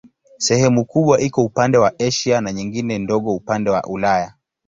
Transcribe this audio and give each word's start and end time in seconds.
Sehemu 0.37 0.85
kubwa 0.85 1.21
iko 1.21 1.43
upande 1.43 1.77
wa 1.77 1.93
Asia 1.99 2.41
na 2.41 2.53
nyingine 2.53 2.97
ndogo 2.99 3.35
upande 3.35 3.69
wa 3.69 3.83
Ulaya. 3.83 4.33